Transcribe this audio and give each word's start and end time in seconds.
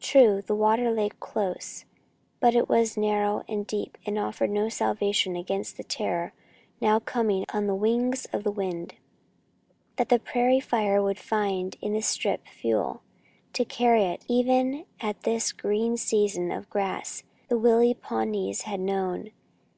True, 0.00 0.40
the 0.40 0.54
water 0.54 0.90
lay 0.90 1.10
close, 1.10 1.84
but 2.40 2.54
it 2.54 2.66
was 2.66 2.96
narrow 2.96 3.44
and 3.46 3.66
deep 3.66 3.98
and 4.06 4.18
offered 4.18 4.48
no 4.48 4.70
salvation 4.70 5.36
against 5.36 5.76
the 5.76 5.84
terror 5.84 6.32
now 6.80 6.98
coming 6.98 7.44
on 7.52 7.66
the 7.66 7.74
wings 7.74 8.24
of 8.32 8.42
the 8.42 8.50
wind. 8.50 8.94
That 9.96 10.08
the 10.08 10.18
prairie 10.18 10.60
fire 10.60 11.02
would 11.02 11.18
find 11.18 11.76
in 11.82 11.92
this 11.92 12.06
strip 12.06 12.46
fuel 12.48 13.02
to 13.52 13.66
carry 13.66 14.04
it 14.04 14.24
even 14.28 14.86
at 14.98 15.24
this 15.24 15.52
green 15.52 15.98
season 15.98 16.50
of 16.50 16.64
the 16.64 16.70
grass 16.70 17.22
the 17.48 17.58
wily 17.58 17.92
Pawnees 17.92 18.62
had 18.62 18.80
known. 18.80 19.28